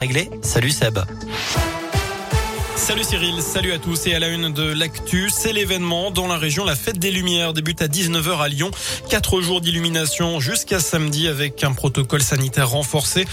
[0.00, 0.30] Réglé.
[0.42, 0.98] Salut Seb.
[2.80, 6.38] Salut Cyril, salut à tous et à la une de l'actu, c'est l'événement dans la
[6.38, 6.64] région.
[6.64, 8.70] La fête des Lumières débute à 19h à Lyon.
[9.10, 13.26] Quatre jours d'illumination jusqu'à samedi avec un protocole sanitaire renforcé.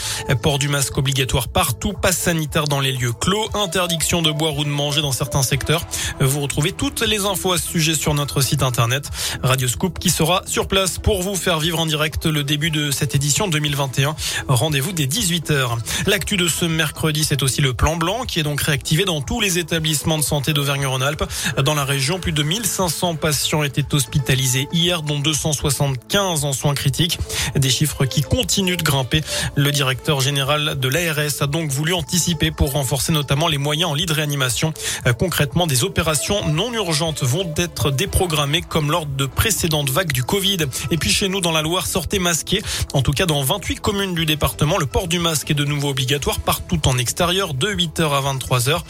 [0.44, 4.66] Port du masque obligatoire partout, passe sanitaire dans les lieux clos, interdiction de boire ou
[4.66, 5.88] de manger dans certains secteurs.
[6.20, 9.10] Vous retrouvez toutes les infos à ce sujet sur notre site internet
[9.44, 12.92] Radio Scoop qui sera sur place pour vous faire vivre en direct le début de
[12.92, 14.14] cette édition 2021.
[14.50, 15.78] Rendez-vous dès 18h.
[16.06, 19.42] L'actu de ce mercredi, c'est aussi le plan blanc qui est donc réactivé dans tous
[19.42, 21.24] les établissements de santé d'Auvergne-Rhône-Alpes.
[21.64, 27.20] Dans la région, plus de 1500 patients étaient hospitalisés hier, dont 275 en soins critiques.
[27.56, 29.22] Des chiffres qui continuent de grimper.
[29.54, 33.94] Le directeur général de l'ARS a donc voulu anticiper pour renforcer notamment les moyens en
[33.94, 34.74] lit de réanimation.
[35.20, 40.66] Concrètement, des opérations non urgentes vont être déprogrammées comme lors de précédentes vagues du Covid.
[40.90, 42.64] Et puis chez nous, dans la Loire, sortez masqué.
[42.94, 45.90] En tout cas, dans 28 communes du département, le port du masque est de nouveau
[45.90, 48.82] obligatoire partout en extérieur de 8h à 23h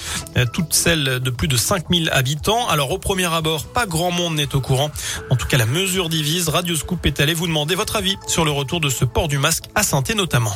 [0.46, 2.67] toutes celles de plus de 5000 habitants.
[2.67, 4.92] Alors au premier abord, pas grand monde n'est au courant.
[5.30, 6.50] En tout cas, la mesure divise.
[6.50, 9.38] Radio Scoop est allé vous demander votre avis sur le retour de ce port du
[9.38, 10.53] masque à saint notamment.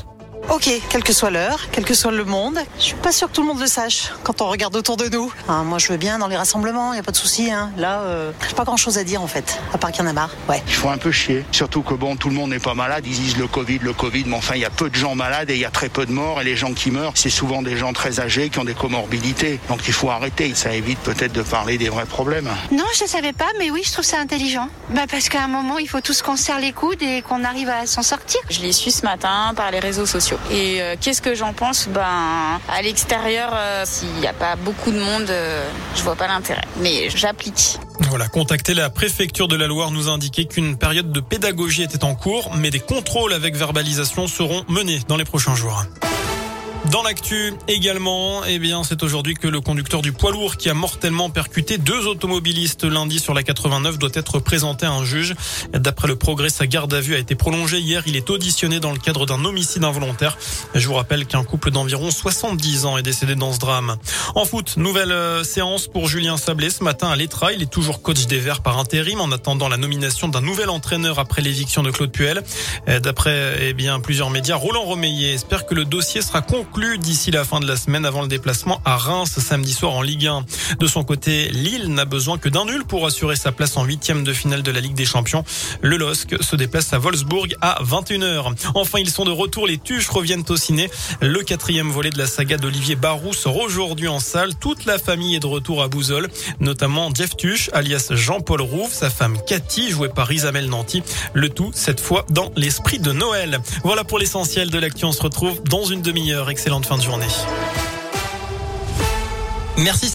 [0.49, 3.33] Ok, quelle que soit l'heure, quel que soit le monde, je suis pas sûr que
[3.33, 5.31] tout le monde le sache quand on regarde autour de nous.
[5.47, 7.51] moi, je veux bien dans les rassemblements, il y a pas de souci.
[7.51, 7.71] Hein.
[7.77, 10.09] Là, euh, j'ai pas grand chose à dire en fait, à part qu'il y en
[10.09, 10.31] a marre.
[10.49, 10.61] Ouais.
[10.67, 11.45] Il faut un peu chier.
[11.51, 13.05] Surtout que bon, tout le monde n'est pas malade.
[13.05, 15.49] Ils disent le Covid, le Covid, mais enfin, il y a peu de gens malades
[15.49, 16.41] et il y a très peu de morts.
[16.41, 19.59] Et les gens qui meurent, c'est souvent des gens très âgés qui ont des comorbidités.
[19.69, 20.53] Donc il faut arrêter.
[20.55, 22.49] Ça évite peut-être de parler des vrais problèmes.
[22.71, 24.67] Non, je savais pas, mais oui, je trouve ça intelligent.
[24.89, 27.69] Bah parce qu'à un moment, il faut tous qu'on serre les coudes et qu'on arrive
[27.69, 28.41] à s'en sortir.
[28.49, 30.37] Je l'ai su ce matin par les réseaux sociaux.
[30.49, 31.87] Et euh, qu'est-ce que j'en pense?
[31.87, 36.27] Ben, à l'extérieur, euh, s'il n'y a pas beaucoup de monde, euh, je vois pas
[36.27, 36.63] l'intérêt.
[36.81, 37.77] Mais j'applique.
[38.09, 42.03] Voilà, contacter la préfecture de la Loire nous a indiqué qu'une période de pédagogie était
[42.03, 45.85] en cours, mais des contrôles avec verbalisation seront menés dans les prochains jours.
[46.91, 50.73] Dans l'actu également, eh bien, c'est aujourd'hui que le conducteur du poids lourd qui a
[50.73, 55.33] mortellement percuté deux automobilistes lundi sur la 89 doit être présenté à un juge.
[55.71, 58.03] D'après le progrès, sa garde à vue a été prolongée hier.
[58.07, 60.37] Il est auditionné dans le cadre d'un homicide involontaire.
[60.75, 63.95] Je vous rappelle qu'un couple d'environ 70 ans est décédé dans ce drame.
[64.35, 67.53] En foot, nouvelle euh, séance pour Julien Sablé ce matin à l'Etra.
[67.53, 71.19] Il est toujours coach des Verts par intérim en attendant la nomination d'un nouvel entraîneur
[71.19, 72.43] après l'éviction de Claude Puel.
[72.87, 77.43] D'après, eh bien, plusieurs médias, Roland Romeillet espère que le dossier sera conclu d'ici la
[77.43, 80.45] fin de la semaine avant le déplacement à Reims samedi soir en Ligue 1.
[80.79, 84.23] De son côté, Lille n'a besoin que d'un nul pour assurer sa place en huitième
[84.23, 85.43] de finale de la Ligue des Champions.
[85.81, 88.55] Le LOSC se déplace à Wolfsburg à 21h.
[88.73, 89.67] Enfin, ils sont de retour.
[89.67, 90.89] Les Tuches reviennent au ciné.
[91.21, 94.55] Le quatrième volet de la saga d'Olivier Barou sort aujourd'hui en salle.
[94.55, 99.11] Toute la famille est de retour à Bouzol, notamment Jeff Tuche, alias Jean-Paul Rouve, sa
[99.11, 101.03] femme Cathy, jouée par Isabelle Nanty.
[101.33, 103.59] Le tout, cette fois, dans l'esprit de Noël.
[103.83, 105.05] Voilà pour l'essentiel de l'actu.
[105.05, 107.25] On se retrouve dans une demi-heure excellente fin de journée.
[109.79, 110.09] Merci.